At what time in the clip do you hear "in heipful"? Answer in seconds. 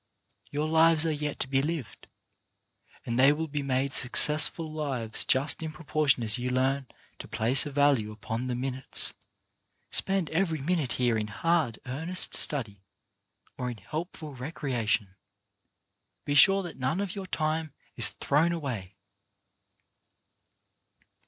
13.69-14.35